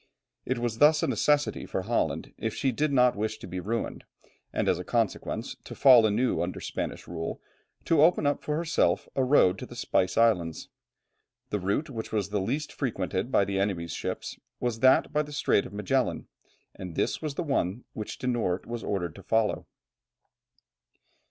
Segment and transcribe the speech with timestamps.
[0.47, 4.03] It was thus a necessity for Holland if she did not wish to be ruined,
[4.51, 7.39] and as a consequence, to fall anew under Spanish rule,
[7.85, 10.69] to open up for herself a road to the Spice Islands.
[11.51, 15.31] The route which was the least frequented by the enemy's ships was that by the
[15.31, 16.25] Strait of Magellan,
[16.73, 19.67] and this was the one which De Noort was ordered to follow.